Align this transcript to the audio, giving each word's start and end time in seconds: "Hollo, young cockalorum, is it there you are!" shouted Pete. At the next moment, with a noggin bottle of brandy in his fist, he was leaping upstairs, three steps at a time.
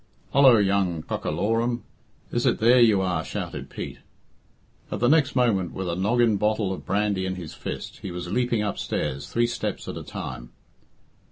"Hollo, 0.31 0.57
young 0.57 1.03
cockalorum, 1.03 1.83
is 2.31 2.47
it 2.47 2.57
there 2.57 2.79
you 2.79 3.01
are!" 3.01 3.23
shouted 3.23 3.69
Pete. 3.69 3.99
At 4.91 4.99
the 4.99 5.07
next 5.07 5.35
moment, 5.35 5.73
with 5.73 5.87
a 5.87 5.95
noggin 5.95 6.37
bottle 6.37 6.73
of 6.73 6.87
brandy 6.87 7.23
in 7.27 7.35
his 7.35 7.53
fist, 7.53 7.99
he 7.99 8.09
was 8.09 8.27
leaping 8.31 8.63
upstairs, 8.63 9.29
three 9.29 9.45
steps 9.45 9.87
at 9.87 9.97
a 9.97 10.03
time. 10.03 10.49